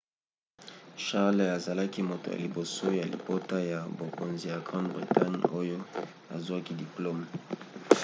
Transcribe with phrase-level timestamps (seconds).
[1.03, 5.77] charles azalaki moto ya liboso ya libota ya bokonzi ya grande bretagne oyo
[6.35, 7.25] azwaki diplome